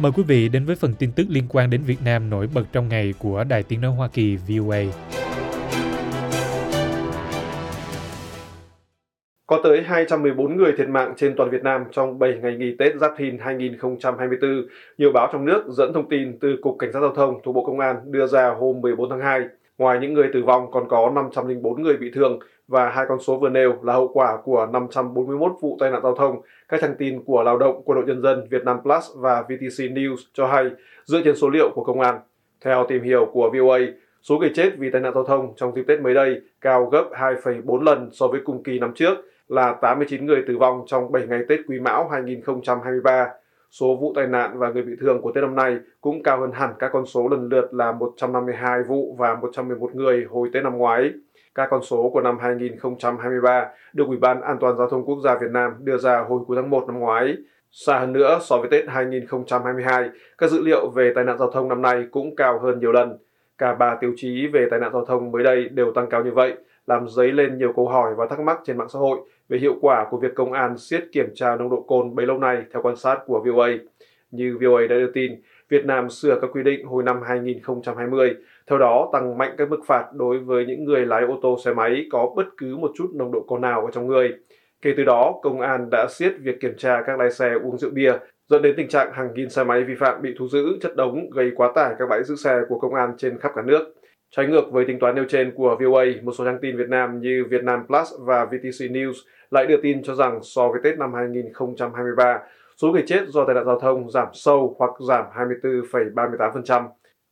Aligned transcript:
Mời 0.00 0.12
quý 0.16 0.22
vị 0.26 0.48
đến 0.48 0.64
với 0.64 0.76
phần 0.76 0.94
tin 0.98 1.12
tức 1.12 1.26
liên 1.28 1.44
quan 1.48 1.70
đến 1.70 1.80
Việt 1.86 1.98
Nam 2.04 2.30
nổi 2.30 2.48
bật 2.54 2.62
trong 2.72 2.88
ngày 2.88 3.14
của 3.18 3.44
Đài 3.48 3.62
Tiếng 3.62 3.80
Nói 3.80 3.90
Hoa 3.90 4.08
Kỳ 4.08 4.36
VOA. 4.36 4.78
Có 9.46 9.60
tới 9.64 9.82
214 9.82 10.56
người 10.56 10.72
thiệt 10.78 10.88
mạng 10.88 11.14
trên 11.16 11.34
toàn 11.36 11.50
Việt 11.50 11.62
Nam 11.62 11.84
trong 11.92 12.18
7 12.18 12.34
ngày 12.42 12.56
nghỉ 12.56 12.76
Tết 12.78 12.96
Giáp 12.96 13.12
Thìn 13.18 13.38
2024. 13.38 14.66
Nhiều 14.98 15.12
báo 15.12 15.28
trong 15.32 15.44
nước 15.44 15.64
dẫn 15.68 15.92
thông 15.94 16.08
tin 16.08 16.38
từ 16.40 16.56
Cục 16.62 16.76
Cảnh 16.78 16.92
sát 16.92 17.00
Giao 17.00 17.14
thông 17.14 17.40
thuộc 17.44 17.54
Bộ 17.54 17.64
Công 17.64 17.80
an 17.80 17.96
đưa 18.04 18.26
ra 18.26 18.54
hôm 18.60 18.80
14 18.80 19.10
tháng 19.10 19.20
2. 19.20 19.40
Ngoài 19.78 19.98
những 20.00 20.14
người 20.14 20.28
tử 20.32 20.42
vong, 20.42 20.70
còn 20.70 20.88
có 20.88 21.12
504 21.14 21.82
người 21.82 21.96
bị 21.96 22.10
thương 22.14 22.38
và 22.68 22.88
hai 22.88 23.06
con 23.08 23.20
số 23.20 23.36
vừa 23.36 23.48
nêu 23.48 23.74
là 23.82 23.92
hậu 23.92 24.08
quả 24.08 24.38
của 24.44 24.66
541 24.72 25.52
vụ 25.60 25.76
tai 25.80 25.90
nạn 25.90 26.02
giao 26.02 26.14
thông. 26.14 26.40
Các 26.68 26.80
trang 26.80 26.94
tin 26.98 27.22
của 27.24 27.42
Lao 27.42 27.58
động, 27.58 27.82
Quân 27.84 27.96
đội 27.96 28.06
Nhân 28.06 28.22
dân, 28.22 28.46
Việt 28.50 28.64
Nam 28.64 28.78
Plus 28.82 29.04
và 29.16 29.42
VTC 29.42 29.84
News 29.84 30.16
cho 30.32 30.46
hay 30.46 30.70
dựa 31.04 31.20
trên 31.24 31.36
số 31.36 31.50
liệu 31.50 31.70
của 31.74 31.84
công 31.84 32.00
an. 32.00 32.20
Theo 32.64 32.86
tìm 32.88 33.02
hiểu 33.02 33.26
của 33.32 33.50
VOA, 33.54 33.78
số 34.22 34.38
người 34.38 34.50
chết 34.54 34.72
vì 34.78 34.90
tai 34.90 35.00
nạn 35.00 35.14
giao 35.14 35.24
thông 35.24 35.52
trong 35.56 35.74
dịp 35.74 35.84
Tết 35.86 36.00
mới 36.00 36.14
đây 36.14 36.40
cao 36.60 36.86
gấp 36.86 37.04
2,4 37.12 37.82
lần 37.82 38.10
so 38.12 38.26
với 38.26 38.40
cùng 38.44 38.62
kỳ 38.62 38.78
năm 38.78 38.92
trước 38.94 39.14
là 39.48 39.72
89 39.72 40.26
người 40.26 40.44
tử 40.46 40.58
vong 40.58 40.84
trong 40.86 41.12
7 41.12 41.26
ngày 41.26 41.40
Tết 41.48 41.60
Quý 41.68 41.80
Mão 41.80 42.08
2023. 42.08 43.28
Số 43.70 43.96
vụ 44.00 44.12
tai 44.16 44.26
nạn 44.26 44.58
và 44.58 44.70
người 44.70 44.82
bị 44.82 44.92
thương 45.00 45.20
của 45.22 45.32
Tết 45.32 45.44
năm 45.44 45.54
nay 45.54 45.76
cũng 46.00 46.22
cao 46.22 46.40
hơn 46.40 46.52
hẳn 46.52 46.70
các 46.78 46.90
con 46.92 47.06
số 47.06 47.28
lần 47.28 47.48
lượt 47.48 47.74
là 47.74 47.92
152 47.92 48.82
vụ 48.82 49.16
và 49.18 49.34
111 49.34 49.94
người 49.94 50.26
hồi 50.30 50.50
Tết 50.52 50.64
năm 50.64 50.78
ngoái. 50.78 51.10
Các 51.58 51.68
con 51.70 51.82
số 51.82 52.10
của 52.12 52.20
năm 52.20 52.38
2023 52.38 53.68
được 53.92 54.04
Ủy 54.06 54.16
ban 54.16 54.40
An 54.40 54.56
toàn 54.60 54.76
Giao 54.76 54.88
thông 54.88 55.04
Quốc 55.04 55.18
gia 55.24 55.34
Việt 55.34 55.50
Nam 55.50 55.72
đưa 55.78 55.96
ra 55.96 56.24
hồi 56.28 56.40
cuối 56.46 56.56
tháng 56.56 56.70
1 56.70 56.84
năm 56.86 56.98
ngoái. 56.98 57.36
Xa 57.70 57.98
hơn 57.98 58.12
nữa, 58.12 58.38
so 58.42 58.58
với 58.58 58.68
Tết 58.70 58.88
2022, 58.88 60.08
các 60.38 60.50
dữ 60.50 60.62
liệu 60.62 60.90
về 60.90 61.12
tai 61.14 61.24
nạn 61.24 61.38
giao 61.38 61.50
thông 61.50 61.68
năm 61.68 61.82
nay 61.82 62.04
cũng 62.10 62.36
cao 62.36 62.58
hơn 62.58 62.80
nhiều 62.80 62.92
lần. 62.92 63.18
Cả 63.58 63.74
ba 63.74 63.96
tiêu 64.00 64.12
chí 64.16 64.46
về 64.46 64.66
tai 64.70 64.80
nạn 64.80 64.92
giao 64.92 65.04
thông 65.04 65.30
mới 65.32 65.42
đây 65.42 65.68
đều 65.68 65.92
tăng 65.92 66.08
cao 66.08 66.24
như 66.24 66.30
vậy, 66.30 66.54
làm 66.86 67.08
dấy 67.08 67.32
lên 67.32 67.58
nhiều 67.58 67.72
câu 67.76 67.88
hỏi 67.88 68.14
và 68.14 68.26
thắc 68.26 68.40
mắc 68.40 68.60
trên 68.64 68.78
mạng 68.78 68.88
xã 68.88 68.98
hội 68.98 69.18
về 69.48 69.58
hiệu 69.58 69.74
quả 69.80 70.06
của 70.10 70.16
việc 70.16 70.34
công 70.34 70.52
an 70.52 70.78
siết 70.78 71.04
kiểm 71.12 71.30
tra 71.34 71.56
nồng 71.56 71.70
độ 71.70 71.80
cồn 71.80 72.14
bấy 72.14 72.26
lâu 72.26 72.38
nay 72.38 72.62
theo 72.72 72.82
quan 72.82 72.96
sát 72.96 73.18
của 73.26 73.42
VOA. 73.46 73.68
Như 74.30 74.58
VOA 74.60 74.80
đã 74.80 74.96
đưa 74.96 75.12
tin, 75.12 75.32
Việt 75.68 75.84
Nam 75.84 76.10
sửa 76.10 76.38
các 76.40 76.50
quy 76.52 76.62
định 76.62 76.86
hồi 76.86 77.02
năm 77.02 77.22
2020, 77.22 78.34
theo 78.68 78.78
đó 78.78 79.10
tăng 79.12 79.38
mạnh 79.38 79.54
các 79.58 79.70
mức 79.70 79.80
phạt 79.86 80.04
đối 80.12 80.38
với 80.38 80.66
những 80.66 80.84
người 80.84 81.06
lái 81.06 81.22
ô 81.22 81.38
tô 81.42 81.58
xe 81.64 81.72
máy 81.72 82.06
có 82.10 82.32
bất 82.36 82.46
cứ 82.56 82.76
một 82.76 82.90
chút 82.96 83.10
nồng 83.14 83.32
độ 83.32 83.44
cồn 83.46 83.60
nào 83.60 83.84
ở 83.84 83.90
trong 83.92 84.06
người. 84.06 84.32
Kể 84.82 84.94
từ 84.96 85.04
đó, 85.04 85.34
công 85.42 85.60
an 85.60 85.90
đã 85.90 86.06
siết 86.10 86.32
việc 86.40 86.60
kiểm 86.60 86.74
tra 86.76 87.02
các 87.06 87.18
lái 87.18 87.30
xe 87.30 87.52
uống 87.62 87.78
rượu 87.78 87.90
bia, 87.90 88.12
dẫn 88.48 88.62
đến 88.62 88.74
tình 88.76 88.88
trạng 88.88 89.12
hàng 89.12 89.28
nghìn 89.34 89.50
xe 89.50 89.64
máy 89.64 89.84
vi 89.84 89.94
phạm 89.94 90.22
bị 90.22 90.34
thu 90.38 90.48
giữ 90.48 90.78
chất 90.80 90.96
đống 90.96 91.30
gây 91.30 91.50
quá 91.56 91.72
tải 91.74 91.94
các 91.98 92.08
bãi 92.08 92.24
giữ 92.24 92.34
xe 92.36 92.60
của 92.68 92.78
công 92.78 92.94
an 92.94 93.14
trên 93.18 93.38
khắp 93.38 93.52
cả 93.54 93.62
nước. 93.62 93.94
Trái 94.36 94.46
ngược 94.46 94.72
với 94.72 94.84
tính 94.84 94.98
toán 94.98 95.14
nêu 95.14 95.24
trên 95.28 95.52
của 95.54 95.76
VOA, 95.80 96.04
một 96.22 96.32
số 96.32 96.44
trang 96.44 96.58
tin 96.62 96.76
Việt 96.76 96.88
Nam 96.88 97.20
như 97.20 97.44
Vietnam 97.50 97.86
Plus 97.86 98.14
và 98.20 98.44
VTC 98.44 98.90
News 98.90 99.12
lại 99.50 99.66
đưa 99.66 99.76
tin 99.82 100.02
cho 100.02 100.14
rằng 100.14 100.38
so 100.42 100.68
với 100.68 100.80
Tết 100.84 100.98
năm 100.98 101.14
2023, 101.14 102.38
số 102.76 102.88
người 102.88 103.02
chết 103.06 103.20
do 103.28 103.44
tai 103.44 103.54
nạn 103.54 103.64
giao 103.64 103.80
thông 103.80 104.10
giảm 104.10 104.28
sâu 104.32 104.76
hoặc 104.78 104.90
giảm 105.08 105.24
24,38%. 105.34 106.82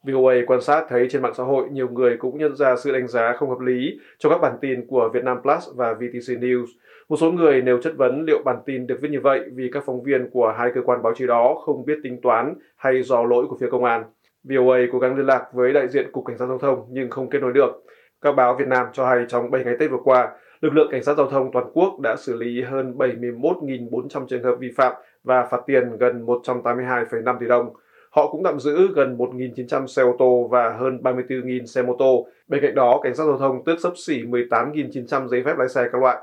VOA 0.07 0.35
quan 0.47 0.61
sát 0.61 0.85
thấy 0.89 1.07
trên 1.11 1.23
mạng 1.23 1.35
xã 1.35 1.45
hội 1.45 1.69
nhiều 1.71 1.89
người 1.89 2.17
cũng 2.17 2.39
nhận 2.39 2.57
ra 2.57 2.77
sự 2.77 2.93
đánh 2.93 3.09
giá 3.09 3.33
không 3.39 3.49
hợp 3.49 3.61
lý 3.61 3.99
cho 4.19 4.31
các 4.31 4.39
bản 4.39 4.57
tin 4.61 4.87
của 4.87 5.11
Vietnam 5.15 5.43
Plus 5.43 5.69
và 5.75 5.95
VTC 5.95 6.41
News. 6.41 6.67
Một 7.09 7.17
số 7.17 7.33
người 7.33 7.63
nêu 7.63 7.79
chất 7.83 7.97
vấn 7.97 8.25
liệu 8.25 8.43
bản 8.45 8.57
tin 8.67 8.87
được 8.87 8.99
viết 9.01 9.09
như 9.11 9.21
vậy 9.21 9.41
vì 9.55 9.71
các 9.73 9.83
phóng 9.87 10.03
viên 10.03 10.31
của 10.31 10.55
hai 10.59 10.71
cơ 10.75 10.83
quan 10.83 11.03
báo 11.03 11.13
chí 11.17 11.27
đó 11.27 11.55
không 11.65 11.85
biết 11.85 11.99
tính 12.03 12.21
toán 12.23 12.55
hay 12.77 13.03
do 13.03 13.25
lỗi 13.25 13.47
của 13.49 13.57
phía 13.61 13.71
công 13.71 13.85
an. 13.85 14.05
VOA 14.45 14.79
cố 14.93 14.99
gắng 14.99 15.17
liên 15.17 15.27
lạc 15.27 15.45
với 15.53 15.73
đại 15.73 15.89
diện 15.89 16.13
Cục 16.13 16.25
Cảnh 16.25 16.39
sát 16.39 16.47
Giao 16.47 16.59
thông 16.59 16.87
nhưng 16.91 17.11
không 17.11 17.31
kết 17.31 17.43
nối 17.43 17.53
được. 17.53 17.85
Các 18.21 18.33
báo 18.33 18.57
Việt 18.59 18.69
Nam 18.69 18.87
cho 18.93 19.07
hay 19.07 19.25
trong 19.29 19.51
7 19.51 19.65
ngày 19.65 19.77
Tết 19.79 19.91
vừa 19.91 20.01
qua, 20.05 20.29
lực 20.61 20.75
lượng 20.75 20.89
cảnh 20.91 21.03
sát 21.03 21.17
giao 21.17 21.31
thông 21.31 21.53
toàn 21.53 21.67
quốc 21.73 22.01
đã 22.01 22.17
xử 22.17 22.37
lý 22.37 22.63
hơn 22.63 22.95
71.400 22.99 24.27
trường 24.27 24.43
hợp 24.43 24.57
vi 24.59 24.71
phạm 24.77 24.95
và 25.25 25.47
phạt 25.51 25.61
tiền 25.67 25.97
gần 25.99 26.27
182,5 26.27 27.39
tỷ 27.41 27.47
đồng. 27.47 27.73
Họ 28.17 28.31
cũng 28.31 28.43
tạm 28.45 28.61
giữ 28.61 28.89
gần 28.95 29.17
1.900 29.17 29.87
xe 29.87 30.03
ô 30.03 30.17
tô 30.19 30.49
và 30.51 30.77
hơn 30.81 30.99
34.000 31.03 31.67
xe 31.67 31.83
mô 31.83 31.97
tô. 31.99 32.29
Bên 32.49 32.63
cạnh 32.63 32.75
đó, 32.75 33.01
cảnh 33.03 33.15
sát 33.15 33.25
giao 33.25 33.39
thông 33.39 33.65
tước 33.65 33.81
sấp 33.81 33.93
xỉ 33.97 34.23
18.900 34.23 35.29
giấy 35.29 35.43
phép 35.45 35.55
lái 35.59 35.69
xe 35.69 35.83
các 35.93 36.03
loại. 36.03 36.17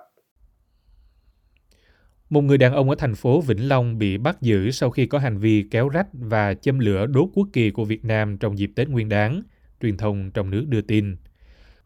Một 2.29 2.41
người 2.41 2.57
đàn 2.57 2.73
ông 2.73 2.89
ở 2.89 2.95
thành 2.95 3.15
phố 3.15 3.41
Vĩnh 3.41 3.69
Long 3.69 3.97
bị 3.97 4.17
bắt 4.17 4.41
giữ 4.41 4.71
sau 4.71 4.89
khi 4.89 5.05
có 5.05 5.17
hành 5.17 5.37
vi 5.37 5.65
kéo 5.71 5.89
rách 5.89 6.07
và 6.13 6.53
châm 6.53 6.79
lửa 6.79 7.05
đốt 7.05 7.29
quốc 7.33 7.47
kỳ 7.53 7.71
của 7.71 7.85
Việt 7.85 8.05
Nam 8.05 8.37
trong 8.37 8.57
dịp 8.57 8.71
Tết 8.75 8.89
Nguyên 8.89 9.09
đán, 9.09 9.43
truyền 9.81 9.97
thông 9.97 10.31
trong 10.31 10.49
nước 10.49 10.65
đưa 10.67 10.81
tin. 10.81 11.15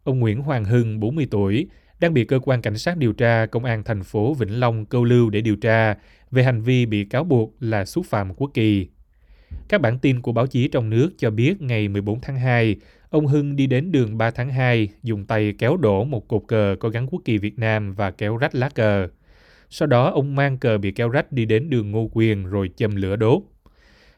Ông 0.04 0.20
Nguyễn 0.20 0.40
Hoàng 0.40 0.64
Hưng, 0.64 1.00
40 1.00 1.26
tuổi, 1.30 1.68
đang 2.00 2.14
bị 2.14 2.24
cơ 2.24 2.38
quan 2.44 2.62
cảnh 2.62 2.78
sát 2.78 2.96
điều 2.96 3.12
tra 3.12 3.46
công 3.46 3.64
an 3.64 3.84
thành 3.84 4.02
phố 4.02 4.34
Vĩnh 4.34 4.60
Long 4.60 4.86
câu 4.86 5.04
lưu 5.04 5.30
để 5.30 5.40
điều 5.40 5.56
tra 5.56 5.96
về 6.30 6.42
hành 6.42 6.62
vi 6.62 6.86
bị 6.86 7.04
cáo 7.04 7.24
buộc 7.24 7.54
là 7.60 7.84
xúc 7.84 8.06
phạm 8.06 8.34
quốc 8.34 8.50
kỳ. 8.54 8.88
Các 9.68 9.80
bản 9.80 9.98
tin 9.98 10.22
của 10.22 10.32
báo 10.32 10.46
chí 10.46 10.68
trong 10.68 10.90
nước 10.90 11.10
cho 11.18 11.30
biết 11.30 11.62
ngày 11.62 11.88
14 11.88 12.20
tháng 12.20 12.36
2, 12.36 12.76
ông 13.10 13.26
Hưng 13.26 13.56
đi 13.56 13.66
đến 13.66 13.92
đường 13.92 14.18
3 14.18 14.30
tháng 14.30 14.50
2 14.50 14.88
dùng 15.02 15.24
tay 15.24 15.54
kéo 15.58 15.76
đổ 15.76 16.04
một 16.04 16.28
cột 16.28 16.42
cờ 16.48 16.76
có 16.80 16.88
gắn 16.88 17.06
quốc 17.06 17.22
kỳ 17.24 17.38
Việt 17.38 17.58
Nam 17.58 17.94
và 17.94 18.10
kéo 18.10 18.36
rách 18.36 18.54
lá 18.54 18.68
cờ. 18.68 19.08
Sau 19.70 19.86
đó 19.86 20.10
ông 20.10 20.34
mang 20.34 20.58
cờ 20.58 20.78
bị 20.78 20.92
kéo 20.92 21.08
rách 21.08 21.32
đi 21.32 21.44
đến 21.44 21.70
đường 21.70 21.90
Ngô 21.90 22.10
Quyền 22.12 22.44
rồi 22.44 22.70
châm 22.76 22.96
lửa 22.96 23.16
đốt. 23.16 23.42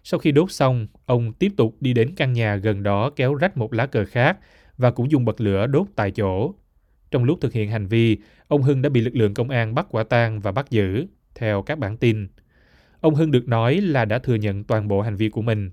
Sau 0.04 0.20
khi 0.20 0.32
đốt 0.32 0.52
xong, 0.52 0.86
ông 1.06 1.32
tiếp 1.32 1.52
tục 1.56 1.76
đi 1.80 1.92
đến 1.92 2.14
căn 2.16 2.32
nhà 2.32 2.56
gần 2.56 2.82
đó 2.82 3.10
kéo 3.10 3.34
rách 3.34 3.56
một 3.56 3.72
lá 3.72 3.86
cờ 3.86 4.04
khác 4.04 4.38
và 4.76 4.90
cũng 4.90 5.10
dùng 5.10 5.24
bật 5.24 5.40
lửa 5.40 5.66
đốt 5.66 5.86
tại 5.96 6.10
chỗ. 6.10 6.54
Trong 7.10 7.24
lúc 7.24 7.38
thực 7.40 7.52
hiện 7.52 7.70
hành 7.70 7.86
vi, 7.86 8.18
ông 8.48 8.62
Hưng 8.62 8.82
đã 8.82 8.88
bị 8.88 9.00
lực 9.00 9.16
lượng 9.16 9.34
công 9.34 9.50
an 9.50 9.74
bắt 9.74 9.86
quả 9.90 10.04
tang 10.04 10.40
và 10.40 10.52
bắt 10.52 10.70
giữ, 10.70 11.06
theo 11.34 11.62
các 11.62 11.78
bản 11.78 11.96
tin. 11.96 12.28
Ông 13.00 13.14
Hưng 13.14 13.30
được 13.30 13.48
nói 13.48 13.76
là 13.76 14.04
đã 14.04 14.18
thừa 14.18 14.34
nhận 14.34 14.64
toàn 14.64 14.88
bộ 14.88 15.00
hành 15.00 15.16
vi 15.16 15.28
của 15.28 15.42
mình. 15.42 15.70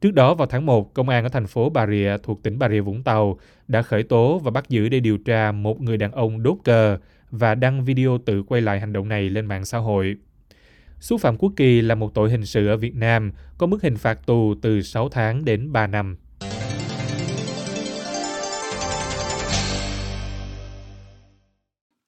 Trước 0.00 0.14
đó 0.14 0.34
vào 0.34 0.46
tháng 0.46 0.66
1, 0.66 0.94
công 0.94 1.08
an 1.08 1.22
ở 1.24 1.28
thành 1.28 1.46
phố 1.46 1.70
Bà 1.70 1.86
Rịa 1.86 2.16
thuộc 2.22 2.42
tỉnh 2.42 2.58
Bà 2.58 2.68
Rịa 2.68 2.80
Vũng 2.80 3.02
Tàu 3.02 3.38
đã 3.68 3.82
khởi 3.82 4.02
tố 4.02 4.38
và 4.38 4.50
bắt 4.50 4.68
giữ 4.68 4.88
để 4.88 5.00
điều 5.00 5.18
tra 5.18 5.52
một 5.52 5.80
người 5.80 5.96
đàn 5.96 6.12
ông 6.12 6.42
đốt 6.42 6.56
cờ 6.64 6.98
và 7.30 7.54
đăng 7.54 7.84
video 7.84 8.18
tự 8.18 8.42
quay 8.42 8.60
lại 8.60 8.80
hành 8.80 8.92
động 8.92 9.08
này 9.08 9.30
lên 9.30 9.46
mạng 9.46 9.64
xã 9.64 9.78
hội. 9.78 10.16
Xúc 11.00 11.20
phạm 11.20 11.36
quốc 11.36 11.52
kỳ 11.56 11.80
là 11.80 11.94
một 11.94 12.14
tội 12.14 12.30
hình 12.30 12.44
sự 12.44 12.66
ở 12.66 12.76
Việt 12.76 12.94
Nam, 12.94 13.32
có 13.58 13.66
mức 13.66 13.82
hình 13.82 13.96
phạt 13.96 14.26
tù 14.26 14.54
từ 14.62 14.82
6 14.82 15.08
tháng 15.08 15.44
đến 15.44 15.72
3 15.72 15.86
năm. 15.86 16.16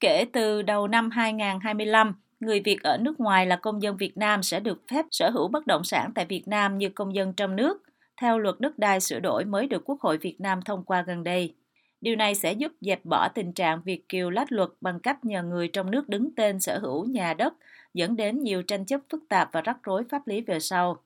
Kể 0.00 0.24
từ 0.32 0.62
đầu 0.62 0.88
năm 0.88 1.10
2025, 1.10 2.14
người 2.40 2.60
Việt 2.60 2.82
ở 2.82 2.96
nước 2.96 3.20
ngoài 3.20 3.46
là 3.46 3.56
công 3.56 3.82
dân 3.82 3.96
Việt 3.96 4.16
Nam 4.16 4.42
sẽ 4.42 4.60
được 4.60 4.82
phép 4.90 5.04
sở 5.10 5.30
hữu 5.30 5.48
bất 5.48 5.66
động 5.66 5.84
sản 5.84 6.10
tại 6.14 6.24
Việt 6.24 6.48
Nam 6.48 6.78
như 6.78 6.88
công 6.88 7.14
dân 7.14 7.32
trong 7.32 7.56
nước, 7.56 7.82
theo 8.20 8.38
luật 8.38 8.54
đất 8.58 8.78
đai 8.78 9.00
sửa 9.00 9.20
đổi 9.20 9.44
mới 9.44 9.66
được 9.66 9.82
Quốc 9.84 10.00
hội 10.00 10.18
Việt 10.18 10.40
Nam 10.40 10.60
thông 10.62 10.84
qua 10.84 11.02
gần 11.02 11.24
đây. 11.24 11.54
Điều 12.00 12.16
này 12.16 12.34
sẽ 12.34 12.52
giúp 12.52 12.72
dẹp 12.80 13.04
bỏ 13.04 13.28
tình 13.28 13.52
trạng 13.52 13.82
Việt 13.84 14.08
kiều 14.08 14.30
lách 14.30 14.52
luật 14.52 14.68
bằng 14.80 15.00
cách 15.00 15.24
nhờ 15.24 15.42
người 15.42 15.68
trong 15.68 15.90
nước 15.90 16.08
đứng 16.08 16.34
tên 16.36 16.60
sở 16.60 16.78
hữu 16.78 17.04
nhà 17.04 17.34
đất, 17.34 17.54
dẫn 17.94 18.16
đến 18.16 18.42
nhiều 18.42 18.62
tranh 18.62 18.84
chấp 18.84 19.00
phức 19.10 19.22
tạp 19.28 19.48
và 19.52 19.60
rắc 19.60 19.76
rối 19.82 20.02
pháp 20.10 20.26
lý 20.26 20.40
về 20.40 20.60
sau. 20.60 20.96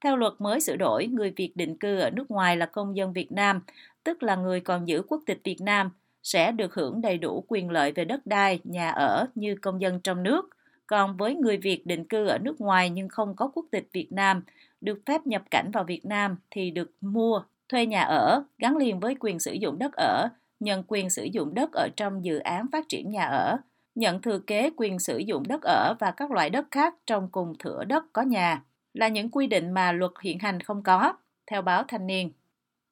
Theo 0.00 0.16
luật 0.16 0.32
mới 0.38 0.60
sửa 0.60 0.76
đổi, 0.76 1.06
người 1.06 1.32
Việt 1.36 1.52
định 1.54 1.78
cư 1.78 1.98
ở 1.98 2.10
nước 2.10 2.30
ngoài 2.30 2.56
là 2.56 2.66
công 2.66 2.96
dân 2.96 3.12
Việt 3.12 3.32
Nam, 3.32 3.60
tức 4.04 4.22
là 4.22 4.36
người 4.36 4.60
còn 4.60 4.88
giữ 4.88 5.02
quốc 5.08 5.22
tịch 5.26 5.40
Việt 5.44 5.60
Nam, 5.60 5.90
sẽ 6.22 6.52
được 6.52 6.74
hưởng 6.74 7.00
đầy 7.00 7.18
đủ 7.18 7.44
quyền 7.48 7.70
lợi 7.70 7.92
về 7.92 8.04
đất 8.04 8.26
đai, 8.26 8.60
nhà 8.64 8.90
ở 8.90 9.26
như 9.34 9.56
công 9.62 9.80
dân 9.80 10.00
trong 10.00 10.22
nước. 10.22 10.48
Còn 10.88 11.16
với 11.16 11.34
người 11.34 11.56
Việt 11.56 11.86
định 11.86 12.04
cư 12.04 12.26
ở 12.26 12.38
nước 12.38 12.60
ngoài 12.60 12.90
nhưng 12.90 13.08
không 13.08 13.36
có 13.36 13.50
quốc 13.54 13.66
tịch 13.70 13.88
Việt 13.92 14.12
Nam, 14.12 14.42
được 14.80 14.98
phép 15.06 15.26
nhập 15.26 15.42
cảnh 15.50 15.70
vào 15.72 15.84
Việt 15.84 16.06
Nam 16.06 16.36
thì 16.50 16.70
được 16.70 16.90
mua, 17.00 17.42
thuê 17.68 17.86
nhà 17.86 18.02
ở 18.02 18.42
gắn 18.58 18.76
liền 18.76 19.00
với 19.00 19.16
quyền 19.20 19.38
sử 19.38 19.52
dụng 19.52 19.78
đất 19.78 19.92
ở, 19.92 20.28
nhận 20.60 20.82
quyền 20.88 21.10
sử 21.10 21.24
dụng 21.24 21.54
đất 21.54 21.72
ở 21.72 21.88
trong 21.96 22.24
dự 22.24 22.38
án 22.38 22.66
phát 22.72 22.88
triển 22.88 23.10
nhà 23.10 23.24
ở, 23.24 23.56
nhận 23.94 24.22
thừa 24.22 24.38
kế 24.38 24.70
quyền 24.76 24.98
sử 24.98 25.18
dụng 25.18 25.42
đất 25.48 25.62
ở 25.62 25.94
và 25.98 26.10
các 26.10 26.30
loại 26.30 26.50
đất 26.50 26.66
khác 26.70 26.94
trong 27.06 27.28
cùng 27.32 27.52
thửa 27.58 27.84
đất 27.84 28.04
có 28.12 28.22
nhà 28.22 28.62
là 28.94 29.08
những 29.08 29.30
quy 29.30 29.46
định 29.46 29.70
mà 29.70 29.92
luật 29.92 30.12
hiện 30.22 30.38
hành 30.38 30.60
không 30.60 30.82
có, 30.82 31.12
theo 31.50 31.62
báo 31.62 31.84
Thanh 31.88 32.06
niên. 32.06 32.30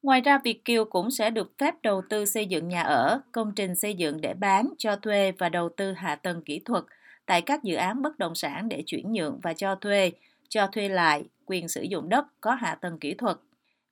Ngoài 0.03 0.21
ra, 0.21 0.39
Việt 0.45 0.65
Kiều 0.65 0.85
cũng 0.85 1.11
sẽ 1.11 1.31
được 1.31 1.53
phép 1.59 1.75
đầu 1.83 2.03
tư 2.09 2.25
xây 2.25 2.47
dựng 2.47 2.69
nhà 2.69 2.83
ở, 2.83 3.21
công 3.33 3.53
trình 3.57 3.75
xây 3.75 3.95
dựng 3.95 4.21
để 4.21 4.35
bán, 4.35 4.69
cho 4.79 4.97
thuê 4.97 5.33
và 5.39 5.49
đầu 5.49 5.69
tư 5.77 5.93
hạ 5.93 6.15
tầng 6.15 6.43
kỹ 6.43 6.59
thuật 6.65 6.85
tại 7.27 7.43
các 7.43 7.63
dự 7.63 7.75
án 7.75 8.03
bất 8.03 8.19
động 8.19 8.35
sản 8.35 8.69
để 8.69 8.83
chuyển 8.87 9.13
nhượng 9.13 9.41
và 9.43 9.55
cho 9.55 9.75
thuê, 9.75 10.13
cho 10.49 10.67
thuê 10.67 10.89
lại 10.89 11.25
quyền 11.47 11.69
sử 11.69 11.83
dụng 11.83 12.09
đất 12.09 12.27
có 12.41 12.55
hạ 12.55 12.79
tầng 12.81 12.99
kỹ 12.99 13.15
thuật. 13.15 13.37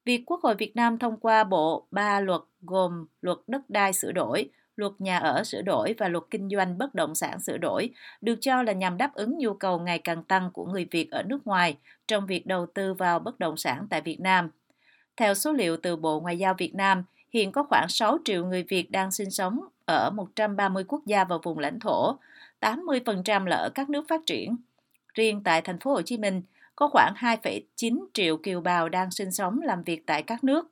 Việc 0.05 0.23
Quốc 0.27 0.41
hội 0.43 0.55
Việt 0.55 0.77
Nam 0.77 0.99
thông 0.99 1.17
qua 1.17 1.45
bộ 1.45 1.87
ba 1.91 2.21
luật 2.21 2.41
gồm 2.63 3.07
luật 3.21 3.39
đất 3.47 3.71
đai 3.71 3.93
sửa 3.93 4.13
đổi, 4.13 4.51
luật 4.77 4.93
nhà 4.99 5.19
ở 5.19 5.45
sửa 5.45 5.63
đổi 5.63 5.95
và 5.99 6.09
luật 6.09 6.25
kinh 6.31 6.49
doanh 6.49 6.79
bất 6.79 6.95
động 6.95 7.15
sản 7.15 7.41
sửa 7.41 7.59
đổi 7.59 7.91
được 8.21 8.39
cho 8.41 8.63
là 8.63 8.73
nhằm 8.73 8.97
đáp 8.97 9.15
ứng 9.15 9.39
nhu 9.39 9.55
cầu 9.55 9.79
ngày 9.79 9.99
càng 9.99 10.25
tăng 10.25 10.51
của 10.51 10.65
người 10.65 10.87
Việt 10.91 11.11
ở 11.11 11.23
nước 11.23 11.47
ngoài 11.47 11.77
trong 12.09 12.27
việc 12.27 12.47
đầu 12.47 12.67
tư 12.75 12.95
vào 12.95 13.19
bất 13.19 13.39
động 13.39 13.57
sản 13.57 13.87
tại 13.91 14.01
Việt 14.01 14.21
Nam. 14.21 14.51
Theo 15.17 15.35
số 15.35 15.53
liệu 15.53 15.77
từ 15.77 15.97
Bộ 15.97 16.21
Ngoại 16.21 16.39
giao 16.39 16.55
Việt 16.59 16.75
Nam, 16.75 17.05
hiện 17.31 17.53
có 17.53 17.63
khoảng 17.63 17.87
6 17.89 18.19
triệu 18.25 18.47
người 18.47 18.63
Việt 18.63 18.91
đang 18.91 19.13
sinh 19.13 19.31
sống 19.31 19.61
ở 19.87 20.11
130 20.11 20.85
quốc 20.89 21.07
gia 21.07 21.25
và 21.25 21.39
vùng 21.43 21.59
lãnh 21.59 21.81
thổ, 21.81 22.17
80% 22.65 23.47
là 23.47 23.57
ở 23.57 23.71
các 23.71 23.91
nước 23.91 24.05
phát 24.09 24.21
triển. 24.27 24.57
Riêng 25.15 25.43
tại 25.45 25.63
thành 25.63 25.79
phố 25.79 25.93
Hồ 25.93 26.03
Chí 26.03 26.19
Minh, 26.19 26.43
có 26.77 26.89
khoảng 26.89 27.15
2,9 27.17 28.05
triệu 28.15 28.37
kiều 28.37 28.61
bào 28.61 28.89
đang 28.89 29.11
sinh 29.11 29.33
sống 29.33 29.61
làm 29.63 29.83
việc 29.83 30.07
tại 30.07 30.23
các 30.23 30.45
nước. 30.45 30.71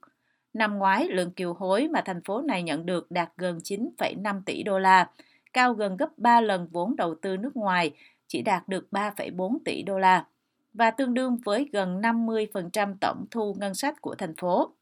Năm 0.55 0.79
ngoái, 0.79 1.09
lượng 1.09 1.31
kiều 1.31 1.55
hối 1.55 1.89
mà 1.89 2.03
thành 2.05 2.23
phố 2.23 2.41
này 2.41 2.62
nhận 2.62 2.87
được 2.87 3.11
đạt 3.11 3.29
gần 3.37 3.59
9,5 3.59 4.43
tỷ 4.47 4.62
đô 4.62 4.79
la, 4.79 5.11
cao 5.53 5.75
gần 5.75 5.97
gấp 5.97 6.09
3 6.17 6.41
lần 6.41 6.69
vốn 6.73 6.97
đầu 6.97 7.15
tư 7.15 7.37
nước 7.37 7.56
ngoài, 7.56 7.91
chỉ 8.29 8.43
đạt 8.43 8.69
được 8.69 8.87
3,4 8.91 9.59
tỷ 9.65 9.83
đô 9.83 9.99
la, 9.99 10.27
và 10.73 10.91
tương 10.91 11.15
đương 11.15 11.39
với 11.44 11.69
gần 11.73 12.00
50% 12.00 12.94
tổng 13.00 13.25
thu 13.31 13.55
ngân 13.55 13.75
sách 13.75 14.00
của 14.00 14.15
thành 14.15 14.37
phố. 14.37 14.73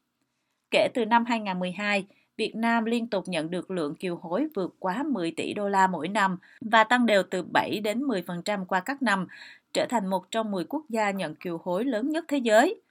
Kể 0.71 0.87
từ 0.93 1.05
năm 1.05 1.25
2012, 1.25 2.05
Việt 2.41 2.55
Nam 2.55 2.85
liên 2.85 3.07
tục 3.07 3.23
nhận 3.27 3.51
được 3.51 3.71
lượng 3.71 3.95
kiều 3.95 4.15
hối 4.15 4.47
vượt 4.55 4.75
quá 4.79 5.03
10 5.03 5.31
tỷ 5.31 5.53
đô 5.53 5.69
la 5.69 5.87
mỗi 5.87 6.07
năm 6.07 6.37
và 6.61 6.83
tăng 6.83 7.05
đều 7.05 7.23
từ 7.23 7.43
7 7.43 7.79
đến 7.79 8.03
10% 8.03 8.65
qua 8.65 8.79
các 8.79 9.01
năm, 9.01 9.27
trở 9.73 9.85
thành 9.89 10.07
một 10.07 10.31
trong 10.31 10.51
10 10.51 10.63
quốc 10.63 10.85
gia 10.89 11.11
nhận 11.11 11.35
kiều 11.35 11.61
hối 11.63 11.85
lớn 11.85 12.09
nhất 12.09 12.25
thế 12.27 12.37
giới. 12.37 12.81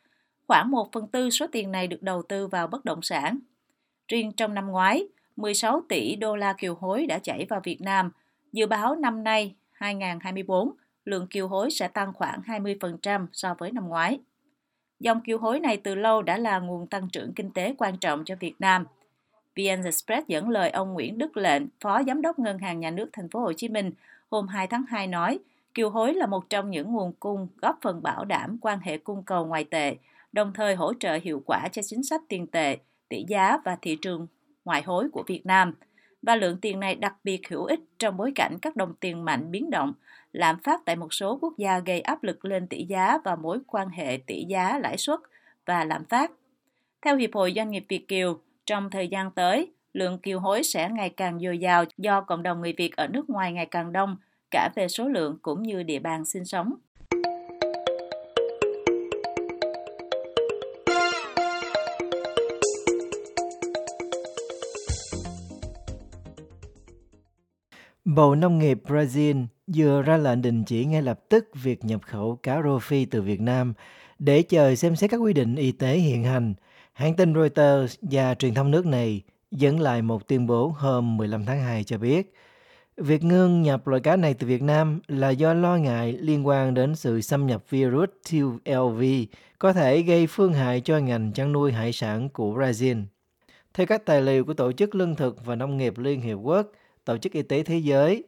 Khoảng 0.46 0.70
1 0.70 0.92
phần 0.92 1.06
tư 1.08 1.30
số 1.30 1.46
tiền 1.52 1.72
này 1.72 1.86
được 1.86 2.02
đầu 2.02 2.22
tư 2.22 2.46
vào 2.46 2.66
bất 2.66 2.84
động 2.84 3.02
sản. 3.02 3.38
Riêng 4.08 4.32
trong 4.32 4.54
năm 4.54 4.66
ngoái, 4.66 5.08
16 5.36 5.82
tỷ 5.88 6.16
đô 6.16 6.36
la 6.36 6.52
kiều 6.52 6.74
hối 6.74 7.06
đã 7.06 7.18
chảy 7.18 7.46
vào 7.48 7.60
Việt 7.64 7.80
Nam. 7.80 8.10
Dự 8.52 8.66
báo 8.66 8.94
năm 8.94 9.24
nay, 9.24 9.54
2024, 9.72 10.72
lượng 11.04 11.26
kiều 11.26 11.48
hối 11.48 11.70
sẽ 11.70 11.88
tăng 11.88 12.12
khoảng 12.12 12.40
20% 12.46 13.26
so 13.32 13.54
với 13.58 13.72
năm 13.72 13.88
ngoái. 13.88 14.20
Dòng 15.00 15.20
kiều 15.20 15.38
hối 15.38 15.60
này 15.60 15.76
từ 15.76 15.94
lâu 15.94 16.22
đã 16.22 16.38
là 16.38 16.58
nguồn 16.58 16.86
tăng 16.86 17.08
trưởng 17.08 17.32
kinh 17.34 17.50
tế 17.50 17.74
quan 17.78 17.98
trọng 17.98 18.24
cho 18.24 18.34
Việt 18.40 18.54
Nam. 18.58 18.84
VN 19.56 19.84
Express 19.84 20.26
dẫn 20.28 20.48
lời 20.48 20.70
ông 20.70 20.92
Nguyễn 20.92 21.18
Đức 21.18 21.36
Lệnh, 21.36 21.62
Phó 21.80 22.02
Giám 22.06 22.22
đốc 22.22 22.38
Ngân 22.38 22.58
hàng 22.58 22.80
Nhà 22.80 22.90
nước 22.90 23.10
Thành 23.12 23.28
phố 23.28 23.40
Hồ 23.40 23.52
Chí 23.52 23.68
Minh, 23.68 23.92
hôm 24.30 24.48
2 24.48 24.66
tháng 24.66 24.84
2 24.88 25.06
nói, 25.06 25.38
kiều 25.74 25.90
hối 25.90 26.14
là 26.14 26.26
một 26.26 26.50
trong 26.50 26.70
những 26.70 26.92
nguồn 26.92 27.12
cung 27.20 27.48
góp 27.62 27.78
phần 27.82 28.02
bảo 28.02 28.24
đảm 28.24 28.58
quan 28.60 28.78
hệ 28.80 28.98
cung 28.98 29.22
cầu 29.22 29.46
ngoại 29.46 29.64
tệ, 29.64 29.96
đồng 30.32 30.52
thời 30.54 30.74
hỗ 30.74 30.94
trợ 30.94 31.18
hiệu 31.22 31.42
quả 31.46 31.68
cho 31.72 31.82
chính 31.82 32.02
sách 32.02 32.20
tiền 32.28 32.46
tệ, 32.46 32.78
tỷ 33.08 33.24
giá 33.28 33.58
và 33.64 33.76
thị 33.82 33.98
trường 34.02 34.26
ngoại 34.64 34.82
hối 34.82 35.08
của 35.12 35.22
Việt 35.26 35.46
Nam. 35.46 35.74
Và 36.22 36.36
lượng 36.36 36.58
tiền 36.60 36.80
này 36.80 36.94
đặc 36.94 37.14
biệt 37.24 37.48
hữu 37.48 37.64
ích 37.64 37.80
trong 37.98 38.16
bối 38.16 38.32
cảnh 38.34 38.58
các 38.62 38.76
đồng 38.76 38.94
tiền 39.00 39.24
mạnh 39.24 39.50
biến 39.50 39.70
động, 39.70 39.92
lạm 40.32 40.58
phát 40.58 40.80
tại 40.84 40.96
một 40.96 41.14
số 41.14 41.38
quốc 41.40 41.58
gia 41.58 41.78
gây 41.78 42.00
áp 42.00 42.22
lực 42.22 42.44
lên 42.44 42.66
tỷ 42.66 42.84
giá 42.84 43.18
và 43.24 43.36
mối 43.36 43.58
quan 43.66 43.88
hệ 43.88 44.18
tỷ 44.26 44.44
giá 44.44 44.78
lãi 44.78 44.96
suất 44.96 45.20
và 45.66 45.84
lạm 45.84 46.04
phát. 46.04 46.32
Theo 47.02 47.16
Hiệp 47.16 47.34
hội 47.34 47.52
Doanh 47.56 47.70
nghiệp 47.70 47.84
Việt 47.88 48.08
Kiều, 48.08 48.38
trong 48.70 48.90
thời 48.90 49.08
gian 49.08 49.30
tới, 49.30 49.72
lượng 49.92 50.18
kiều 50.18 50.40
hối 50.40 50.62
sẽ 50.62 50.88
ngày 50.88 51.10
càng 51.10 51.40
dồi 51.40 51.58
dào 51.58 51.84
do 51.98 52.20
cộng 52.20 52.42
đồng 52.42 52.60
người 52.60 52.74
Việt 52.76 52.96
ở 52.96 53.06
nước 53.06 53.30
ngoài 53.30 53.52
ngày 53.52 53.66
càng 53.66 53.92
đông, 53.92 54.16
cả 54.50 54.70
về 54.76 54.88
số 54.88 55.08
lượng 55.08 55.38
cũng 55.42 55.62
như 55.62 55.82
địa 55.82 55.98
bàn 55.98 56.24
sinh 56.24 56.44
sống. 56.44 56.74
Bộ 68.04 68.34
Nông 68.34 68.58
nghiệp 68.58 68.78
Brazil 68.86 69.46
vừa 69.74 70.02
ra 70.02 70.16
lệnh 70.16 70.42
đình 70.42 70.64
chỉ 70.64 70.84
ngay 70.84 71.02
lập 71.02 71.20
tức 71.28 71.48
việc 71.62 71.84
nhập 71.84 72.00
khẩu 72.02 72.38
cá 72.42 72.62
rô 72.62 72.78
phi 72.78 73.04
từ 73.04 73.22
Việt 73.22 73.40
Nam 73.40 73.74
để 74.18 74.42
chờ 74.42 74.74
xem 74.74 74.96
xét 74.96 75.10
các 75.10 75.16
quy 75.16 75.32
định 75.32 75.56
y 75.56 75.72
tế 75.72 75.96
hiện 75.96 76.24
hành. 76.24 76.54
Hãng 77.00 77.16
tin 77.16 77.34
Reuters 77.34 77.96
và 78.02 78.34
truyền 78.34 78.54
thông 78.54 78.70
nước 78.70 78.86
này 78.86 79.22
dẫn 79.50 79.80
lại 79.80 80.02
một 80.02 80.28
tuyên 80.28 80.46
bố 80.46 80.68
hôm 80.68 81.16
15 81.16 81.44
tháng 81.44 81.60
2 81.60 81.84
cho 81.84 81.98
biết 81.98 82.34
việc 82.96 83.24
ngưng 83.24 83.62
nhập 83.62 83.86
loại 83.86 84.00
cá 84.00 84.16
này 84.16 84.34
từ 84.34 84.46
Việt 84.46 84.62
Nam 84.62 85.00
là 85.08 85.30
do 85.30 85.54
lo 85.54 85.76
ngại 85.76 86.12
liên 86.12 86.46
quan 86.46 86.74
đến 86.74 86.94
sự 86.96 87.20
xâm 87.20 87.46
nhập 87.46 87.64
virus 87.70 88.08
TLV 88.30 89.02
có 89.58 89.72
thể 89.72 90.02
gây 90.02 90.26
phương 90.26 90.52
hại 90.52 90.80
cho 90.80 90.98
ngành 90.98 91.32
chăn 91.32 91.52
nuôi 91.52 91.72
hải 91.72 91.92
sản 91.92 92.28
của 92.28 92.54
Brazil. 92.54 93.04
Theo 93.74 93.86
các 93.86 94.06
tài 94.06 94.22
liệu 94.22 94.44
của 94.44 94.54
Tổ 94.54 94.72
chức 94.72 94.94
Lương 94.94 95.16
thực 95.16 95.44
và 95.44 95.56
Nông 95.56 95.76
nghiệp 95.76 95.98
Liên 95.98 96.20
Hiệp 96.20 96.38
Quốc, 96.42 96.72
Tổ 97.04 97.18
chức 97.18 97.32
Y 97.32 97.42
tế 97.42 97.62
Thế 97.62 97.78
giới, 97.78 98.24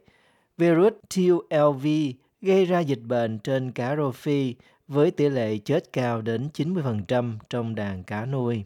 virus 0.59 0.93
TLV 1.15 1.87
gây 2.43 2.65
ra 2.65 2.81
dịch 2.81 3.03
bệnh 3.03 3.39
trên 3.39 3.73
cá 3.73 3.97
rô 3.97 4.11
phi 4.11 4.55
với 4.93 5.11
tỷ 5.11 5.29
lệ 5.29 5.59
chết 5.59 5.93
cao 5.93 6.23
đến 6.23 6.49
90% 6.55 7.37
trong 7.51 7.75
đàn 7.75 8.05
cá 8.05 8.27
nuôi. 8.27 8.65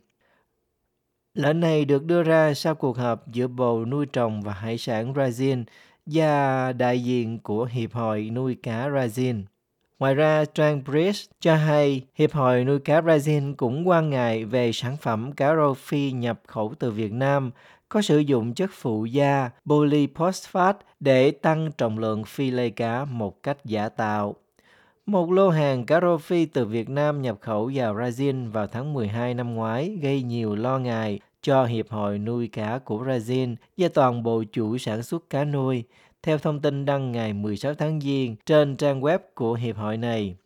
Lệnh 1.34 1.60
này 1.60 1.84
được 1.84 2.04
đưa 2.04 2.22
ra 2.22 2.54
sau 2.54 2.74
cuộc 2.74 2.96
họp 2.96 3.28
giữa 3.32 3.46
Bộ 3.46 3.84
Nuôi 3.84 4.06
trồng 4.06 4.42
và 4.42 4.52
Hải 4.52 4.78
sản 4.78 5.12
Brazil 5.12 5.64
và 6.06 6.72
đại 6.72 7.04
diện 7.04 7.38
của 7.38 7.64
Hiệp 7.64 7.92
hội 7.92 8.30
Nuôi 8.30 8.54
cá 8.62 8.88
Brazil. 8.88 9.42
Ngoài 9.98 10.14
ra, 10.14 10.44
trang 10.44 10.82
Bridge 10.84 11.20
cho 11.40 11.56
hay 11.56 12.02
Hiệp 12.14 12.32
hội 12.32 12.64
nuôi 12.64 12.78
cá 12.78 13.00
Brazil 13.00 13.54
cũng 13.56 13.88
quan 13.88 14.10
ngại 14.10 14.44
về 14.44 14.72
sản 14.72 14.96
phẩm 14.96 15.32
cá 15.32 15.54
rô 15.54 15.74
phi 15.74 16.12
nhập 16.12 16.40
khẩu 16.46 16.74
từ 16.78 16.90
Việt 16.90 17.12
Nam 17.12 17.50
có 17.88 18.02
sử 18.02 18.18
dụng 18.18 18.54
chất 18.54 18.70
phụ 18.72 19.04
gia 19.04 19.50
polyphosphate 19.66 20.78
để 21.00 21.30
tăng 21.30 21.70
trọng 21.78 21.98
lượng 21.98 22.24
phi 22.24 22.50
lê 22.50 22.70
cá 22.70 23.04
một 23.04 23.42
cách 23.42 23.64
giả 23.64 23.88
tạo. 23.88 24.36
Một 25.06 25.32
lô 25.32 25.50
hàng 25.50 25.86
cá 25.86 26.00
rô 26.00 26.18
phi 26.18 26.46
từ 26.46 26.64
Việt 26.64 26.88
Nam 26.88 27.22
nhập 27.22 27.38
khẩu 27.40 27.70
vào 27.74 27.94
Brazil 27.94 28.50
vào 28.50 28.66
tháng 28.66 28.92
12 28.92 29.34
năm 29.34 29.54
ngoái 29.54 29.98
gây 30.02 30.22
nhiều 30.22 30.54
lo 30.54 30.78
ngại 30.78 31.20
cho 31.42 31.64
Hiệp 31.64 31.90
hội 31.90 32.18
nuôi 32.18 32.48
cá 32.48 32.78
của 32.78 33.04
Brazil 33.04 33.56
và 33.76 33.88
toàn 33.94 34.22
bộ 34.22 34.42
chủ 34.52 34.78
sản 34.78 35.02
xuất 35.02 35.30
cá 35.30 35.44
nuôi, 35.44 35.84
theo 36.22 36.38
thông 36.38 36.60
tin 36.60 36.84
đăng 36.84 37.12
ngày 37.12 37.32
16 37.32 37.74
tháng 37.74 38.00
Giêng 38.00 38.36
trên 38.46 38.76
trang 38.76 39.00
web 39.00 39.18
của 39.34 39.54
Hiệp 39.54 39.76
hội 39.76 39.96
này. 39.96 40.36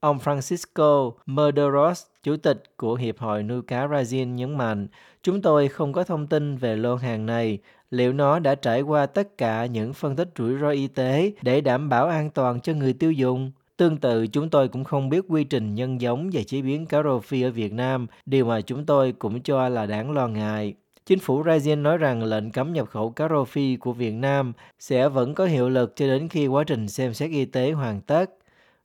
Ông 0.00 0.18
Francisco 0.18 1.12
Murderos, 1.26 2.02
chủ 2.22 2.36
tịch 2.36 2.62
của 2.76 2.94
Hiệp 2.94 3.18
hội 3.18 3.42
nuôi 3.42 3.62
cá 3.62 3.86
Brazil 3.86 4.34
nhấn 4.34 4.58
mạnh, 4.58 4.88
chúng 5.22 5.42
tôi 5.42 5.68
không 5.68 5.92
có 5.92 6.04
thông 6.04 6.26
tin 6.26 6.56
về 6.56 6.76
lô 6.76 6.96
hàng 6.96 7.26
này, 7.26 7.58
liệu 7.90 8.12
nó 8.12 8.38
đã 8.38 8.54
trải 8.54 8.82
qua 8.82 9.06
tất 9.06 9.38
cả 9.38 9.66
những 9.66 9.92
phân 9.92 10.16
tích 10.16 10.28
rủi 10.38 10.58
ro 10.60 10.70
y 10.70 10.88
tế 10.88 11.32
để 11.42 11.60
đảm 11.60 11.88
bảo 11.88 12.06
an 12.06 12.30
toàn 12.30 12.60
cho 12.60 12.72
người 12.72 12.92
tiêu 12.92 13.12
dùng. 13.12 13.52
Tương 13.76 13.96
tự, 13.96 14.26
chúng 14.26 14.50
tôi 14.50 14.68
cũng 14.68 14.84
không 14.84 15.08
biết 15.08 15.24
quy 15.28 15.44
trình 15.44 15.74
nhân 15.74 16.00
giống 16.00 16.30
và 16.32 16.42
chế 16.46 16.62
biến 16.62 16.86
cá 16.86 17.02
rô 17.02 17.20
phi 17.20 17.42
ở 17.42 17.50
Việt 17.50 17.72
Nam, 17.72 18.06
điều 18.26 18.44
mà 18.44 18.60
chúng 18.60 18.86
tôi 18.86 19.12
cũng 19.12 19.42
cho 19.42 19.68
là 19.68 19.86
đáng 19.86 20.10
lo 20.10 20.28
ngại. 20.28 20.74
Chính 21.06 21.18
phủ 21.18 21.42
Brazil 21.42 21.82
nói 21.82 21.98
rằng 21.98 22.24
lệnh 22.24 22.50
cấm 22.50 22.72
nhập 22.72 22.88
khẩu 22.88 23.10
cá 23.10 23.28
rô 23.28 23.44
phi 23.44 23.76
của 23.76 23.92
Việt 23.92 24.12
Nam 24.12 24.52
sẽ 24.78 25.08
vẫn 25.08 25.34
có 25.34 25.46
hiệu 25.46 25.68
lực 25.68 25.92
cho 25.96 26.06
đến 26.06 26.28
khi 26.28 26.46
quá 26.46 26.64
trình 26.64 26.88
xem 26.88 27.14
xét 27.14 27.30
y 27.30 27.44
tế 27.44 27.72
hoàn 27.72 28.00
tất. 28.00 28.30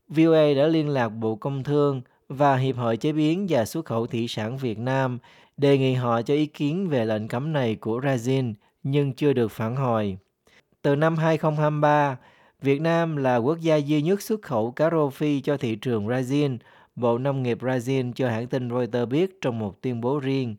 VOA 0.09 0.53
đã 0.53 0.67
liên 0.67 0.89
lạc 0.89 1.09
Bộ 1.09 1.35
Công 1.35 1.63
Thương 1.63 2.01
và 2.29 2.55
Hiệp 2.55 2.77
hội 2.77 2.97
Chế 2.97 3.11
biến 3.11 3.45
và 3.49 3.65
Xuất 3.65 3.85
khẩu 3.85 4.07
Thủy 4.07 4.25
sản 4.29 4.57
Việt 4.57 4.79
Nam 4.79 5.19
đề 5.57 5.77
nghị 5.77 5.93
họ 5.93 6.21
cho 6.21 6.33
ý 6.33 6.45
kiến 6.45 6.89
về 6.89 7.05
lệnh 7.05 7.27
cấm 7.27 7.53
này 7.53 7.75
của 7.75 7.99
Brazil 7.99 8.53
nhưng 8.83 9.13
chưa 9.13 9.33
được 9.33 9.51
phản 9.51 9.75
hồi. 9.75 10.17
Từ 10.81 10.95
năm 10.95 11.15
2023, 11.17 12.17
Việt 12.61 12.81
Nam 12.81 13.15
là 13.15 13.35
quốc 13.35 13.59
gia 13.59 13.75
duy 13.75 14.01
nhất 14.01 14.21
xuất 14.21 14.41
khẩu 14.41 14.71
cá 14.71 14.89
rô 14.89 15.09
phi 15.09 15.41
cho 15.41 15.57
thị 15.57 15.75
trường 15.75 16.07
Brazil, 16.07 16.57
Bộ 16.95 17.17
Nông 17.17 17.43
nghiệp 17.43 17.57
Brazil 17.61 18.13
cho 18.13 18.29
hãng 18.29 18.47
tin 18.47 18.69
Reuters 18.69 19.09
biết 19.09 19.41
trong 19.41 19.59
một 19.59 19.81
tuyên 19.81 20.01
bố 20.01 20.19
riêng. 20.19 20.55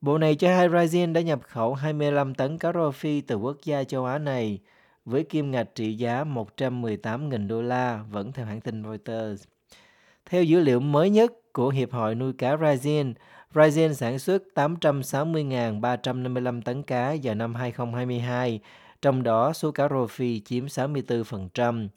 Bộ 0.00 0.18
này 0.18 0.34
cho 0.34 0.48
hay 0.48 0.68
Brazil 0.68 1.12
đã 1.12 1.20
nhập 1.20 1.40
khẩu 1.42 1.74
25 1.74 2.34
tấn 2.34 2.58
cá 2.58 2.72
rô 2.72 2.90
phi 2.90 3.20
từ 3.20 3.36
quốc 3.36 3.56
gia 3.64 3.84
châu 3.84 4.04
Á 4.04 4.18
này, 4.18 4.58
với 5.04 5.24
kim 5.24 5.50
ngạch 5.50 5.74
trị 5.74 5.94
giá 5.94 6.24
118.000 6.24 7.48
đô 7.48 7.62
la, 7.62 8.04
vẫn 8.10 8.32
theo 8.32 8.46
hãng 8.46 8.60
tin 8.60 8.84
Reuters. 8.84 9.44
Theo 10.30 10.42
dữ 10.42 10.60
liệu 10.60 10.80
mới 10.80 11.10
nhất 11.10 11.32
của 11.52 11.68
Hiệp 11.68 11.92
hội 11.92 12.14
nuôi 12.14 12.32
cá 12.32 12.56
Brazil, 12.56 13.12
Brazil 13.54 13.92
sản 13.92 14.18
xuất 14.18 14.42
860.355 14.54 16.62
tấn 16.62 16.82
cá 16.82 17.16
vào 17.22 17.34
năm 17.34 17.54
2022, 17.54 18.60
trong 19.04 19.22
đó 19.22 19.52
số 19.52 19.70
cá 19.70 19.88
rô 19.88 20.06
phi 20.06 20.40
chiếm 20.40 20.66
64%. 20.66 21.88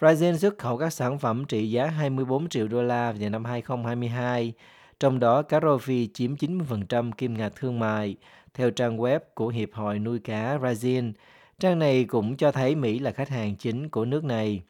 Brazil 0.00 0.36
xuất 0.36 0.58
khẩu 0.58 0.76
các 0.76 0.90
sản 0.92 1.18
phẩm 1.18 1.44
trị 1.44 1.70
giá 1.70 1.86
24 1.86 2.48
triệu 2.48 2.68
đô 2.68 2.82
la 2.82 3.12
vào 3.12 3.30
năm 3.30 3.44
2022, 3.44 4.52
trong 5.00 5.20
đó 5.20 5.42
cá 5.42 5.60
rô 5.60 5.78
phi 5.78 6.08
chiếm 6.14 6.34
90% 6.34 7.10
kim 7.12 7.38
ngạch 7.38 7.52
thương 7.56 7.78
mại, 7.78 8.16
theo 8.54 8.70
trang 8.70 8.98
web 8.98 9.20
của 9.34 9.48
Hiệp 9.48 9.68
hội 9.72 9.98
nuôi 9.98 10.18
cá 10.18 10.58
Brazil. 10.58 11.12
Trang 11.58 11.78
này 11.78 12.04
cũng 12.04 12.36
cho 12.36 12.52
thấy 12.52 12.74
Mỹ 12.74 12.98
là 12.98 13.10
khách 13.10 13.28
hàng 13.28 13.56
chính 13.56 13.88
của 13.88 14.04
nước 14.04 14.24
này. 14.24 14.62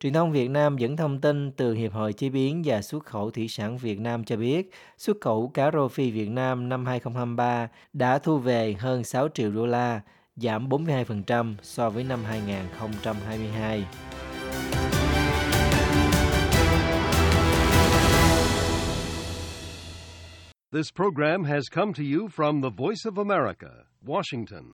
Truyền 0.00 0.12
thông 0.12 0.32
Việt 0.32 0.50
Nam 0.50 0.76
dẫn 0.76 0.96
thông 0.96 1.20
tin 1.20 1.52
từ 1.52 1.74
Hiệp 1.74 1.92
hội 1.92 2.12
Chế 2.12 2.28
biến 2.28 2.62
và 2.64 2.82
Xuất 2.82 3.04
khẩu 3.04 3.30
Thủy 3.30 3.48
sản 3.48 3.78
Việt 3.78 4.00
Nam 4.00 4.24
cho 4.24 4.36
biết, 4.36 4.70
xuất 4.98 5.16
khẩu 5.20 5.50
cá 5.54 5.70
rô 5.70 5.88
phi 5.88 6.10
Việt 6.10 6.30
Nam 6.30 6.68
năm 6.68 6.86
2023 6.86 7.68
đã 7.92 8.18
thu 8.18 8.38
về 8.38 8.76
hơn 8.78 9.04
6 9.04 9.28
triệu 9.34 9.50
đô 9.50 9.66
la, 9.66 10.00
giảm 10.40 10.68
42% 10.68 11.54
so 11.62 11.90
với 11.90 12.04
năm 12.04 12.20
2022. 12.28 13.84
This 20.70 20.90
program 20.90 21.44
has 21.44 21.62
come 21.70 21.94
to 21.94 22.02
you 22.02 22.28
from 22.28 22.60
the 22.60 22.68
Voice 22.68 23.06
of 23.06 23.16
America, 23.16 23.86
Washington. 24.02 24.64